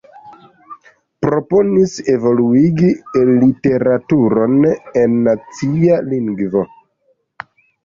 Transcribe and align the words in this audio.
Proponis 1.25 1.93
evoluigi 2.13 2.89
literaturon 3.33 4.59
en 5.05 5.15
nacia 5.31 6.01
lingvo. 6.11 6.67